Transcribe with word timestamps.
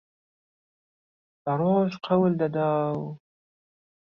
به 1.43 1.51
رۆژ 1.59 1.91
قهول 2.05 2.33
دهدا 2.41 2.69
و 2.99 3.01